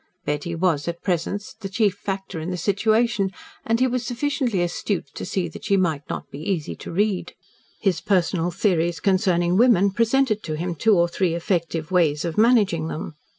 Betty 0.25 0.55
was, 0.55 0.87
at 0.87 1.03
present, 1.03 1.43
the 1.59 1.69
chief 1.69 1.93
factor 1.93 2.39
in 2.39 2.49
the 2.49 2.57
situation, 2.57 3.29
and 3.63 3.79
he 3.79 3.85
was 3.85 4.03
sufficiently 4.03 4.63
astute 4.63 5.05
to 5.13 5.23
see 5.25 5.47
that 5.49 5.65
she 5.65 5.77
might 5.77 6.01
not 6.09 6.31
be 6.31 6.39
easy 6.39 6.75
to 6.77 6.91
read. 6.91 7.33
His 7.79 8.01
personal 8.01 8.49
theories 8.49 8.99
concerning 8.99 9.57
women 9.57 9.91
presented 9.91 10.41
to 10.41 10.55
him 10.57 10.73
two 10.73 10.97
or 10.97 11.07
three 11.07 11.35
effective 11.35 11.91
ways 11.91 12.25
of 12.25 12.35
managing 12.35 12.87
them. 12.87 13.13